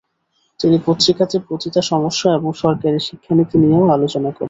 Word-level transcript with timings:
তিনি 0.59 0.77
পত্রিকাতে 0.85 1.37
পতিতা 1.47 1.81
সমস্যা 1.91 2.29
এবং 2.37 2.49
সরকারী 2.61 2.99
শিক্ষানীতি 3.07 3.55
নিয়েও 3.61 3.93
আলোচনা 3.95 4.27
করেন। 4.27 4.35